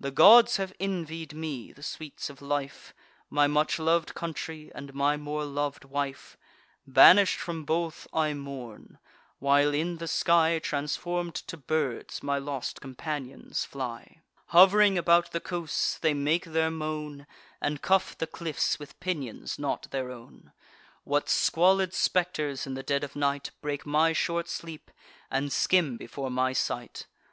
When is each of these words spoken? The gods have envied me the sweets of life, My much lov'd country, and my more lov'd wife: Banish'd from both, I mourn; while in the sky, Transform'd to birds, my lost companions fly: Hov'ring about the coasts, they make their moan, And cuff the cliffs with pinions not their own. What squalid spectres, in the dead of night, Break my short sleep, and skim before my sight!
The 0.00 0.10
gods 0.10 0.56
have 0.56 0.72
envied 0.80 1.32
me 1.32 1.70
the 1.70 1.84
sweets 1.84 2.28
of 2.28 2.42
life, 2.42 2.92
My 3.30 3.46
much 3.46 3.78
lov'd 3.78 4.12
country, 4.12 4.72
and 4.74 4.92
my 4.92 5.16
more 5.16 5.44
lov'd 5.44 5.84
wife: 5.84 6.36
Banish'd 6.88 7.38
from 7.38 7.64
both, 7.64 8.08
I 8.12 8.34
mourn; 8.34 8.98
while 9.38 9.72
in 9.72 9.98
the 9.98 10.08
sky, 10.08 10.58
Transform'd 10.58 11.36
to 11.36 11.56
birds, 11.56 12.20
my 12.20 12.36
lost 12.36 12.80
companions 12.80 13.64
fly: 13.64 14.22
Hov'ring 14.46 14.98
about 14.98 15.30
the 15.30 15.38
coasts, 15.38 15.98
they 15.98 16.14
make 16.14 16.46
their 16.46 16.72
moan, 16.72 17.24
And 17.60 17.80
cuff 17.80 18.18
the 18.18 18.26
cliffs 18.26 18.80
with 18.80 18.98
pinions 18.98 19.56
not 19.56 19.88
their 19.92 20.10
own. 20.10 20.52
What 21.04 21.28
squalid 21.28 21.94
spectres, 21.94 22.66
in 22.66 22.74
the 22.74 22.82
dead 22.82 23.04
of 23.04 23.14
night, 23.14 23.52
Break 23.62 23.86
my 23.86 24.12
short 24.14 24.48
sleep, 24.48 24.90
and 25.30 25.52
skim 25.52 25.96
before 25.96 26.28
my 26.28 26.52
sight! 26.54 27.06